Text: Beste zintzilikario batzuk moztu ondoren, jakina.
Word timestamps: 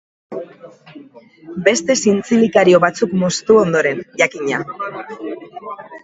Beste 1.67 1.95
zintzilikario 2.05 2.79
batzuk 2.85 3.13
moztu 3.25 3.57
ondoren, 3.65 4.01
jakina. 4.23 4.63